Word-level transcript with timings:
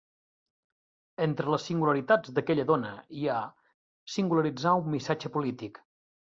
Entre 1.25 1.51
les 1.55 1.65
singularitats 1.71 2.33
d'aquella 2.39 2.67
dona 2.73 2.95
hi 3.21 3.29
ha...Singularitzar 3.35 4.77
un 4.83 4.93
missatge 4.99 5.35
polític. 5.41 5.83